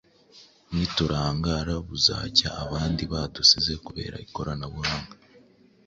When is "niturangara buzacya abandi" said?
0.75-3.03